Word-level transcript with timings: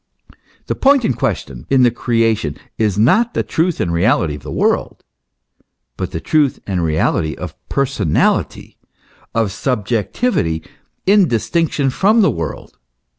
The 0.65 0.73
point 0.73 1.05
in 1.05 1.13
question 1.13 1.67
in 1.69 1.83
the 1.83 1.91
Creation 1.91 2.57
is 2.79 2.97
not 2.97 3.35
the 3.35 3.43
truth 3.43 3.79
and 3.79 3.93
reality 3.93 4.33
of 4.33 4.41
the 4.41 4.51
world, 4.51 5.03
but 5.95 6.09
the 6.09 6.19
truth 6.19 6.57
and 6.65 6.83
reality 6.83 7.35
of 7.35 7.53
personality, 7.69 8.77
of 9.35 9.51
subjectivity 9.51 10.63
in 11.05 11.27
distinction 11.27 11.91
from 11.91 12.21
the 12.21 12.31
world. 12.31 12.79